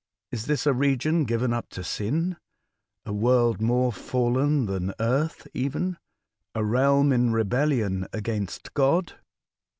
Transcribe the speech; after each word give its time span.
Is 0.31 0.47
this 0.47 0.65
a 0.65 0.73
region 0.73 1.25
given 1.25 1.53
up 1.53 1.69
to 1.69 1.83
sin,— 1.83 2.37
a 3.05 3.13
world 3.13 3.61
more 3.61 3.93
fallen 3.93 4.65
than 4.65 4.95
Earth 4.99 5.47
even,— 5.53 5.97
a 6.55 6.63
realm 6.65 7.13
in 7.13 7.31
rebellion 7.31 8.07
against 8.11 8.73
God?" 8.73 9.13